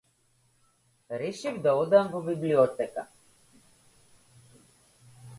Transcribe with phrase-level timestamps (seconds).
[1.21, 3.03] Решив да одам во библиотека.